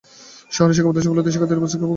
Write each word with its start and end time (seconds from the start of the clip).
শহরের 0.55 0.75
শিক্ষাপ্রতিষ্ঠানগুলোতে 0.77 1.29
শিক্ষার্থীদের 1.33 1.61
উপস্থিতি 1.61 1.79
খুবই 1.79 1.83
কম। 1.87 1.89